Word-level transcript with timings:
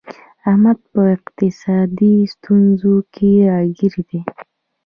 احمد 0.49 0.77
په 0.91 1.01
اقتصادي 1.15 2.15
ستونزو 2.33 2.93
کې 3.13 3.31
راگیر 3.49 3.95
دی 4.09 4.21